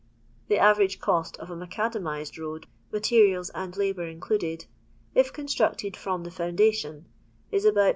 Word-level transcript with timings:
The 0.47 0.57
average 0.57 0.99
cost 0.99 1.37
of 1.37 1.51
a 1.51 1.55
macadamized 1.55 2.39
road, 2.39 2.65
materials 2.91 3.51
and 3.51 3.77
labour 3.77 4.07
included, 4.07 4.65
if 5.13 5.31
constructed 5.31 5.95
from 5.95 6.23
the 6.23 6.31
foundation, 6.31 7.05
is 7.51 7.65
about 7.65 7.73
4400 7.89 7.89